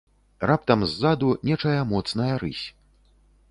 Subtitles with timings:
[0.51, 2.65] Раптам ззаду нечая моцная рысь.